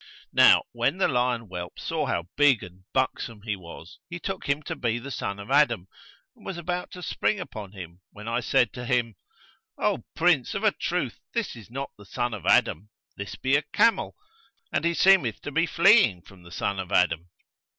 [0.33, 4.63] Now when the lion whelp saw how big and buxom he was, he took him
[4.63, 5.87] to be the son of Adam
[6.35, 9.13] and was about to spring upon him when I said to him,
[9.77, 13.61] 'O Prince, of a truth this is not the son of Adam, this be a
[13.61, 14.15] camel,
[14.73, 17.29] and he seemeth to fleeing from the son of Adam.'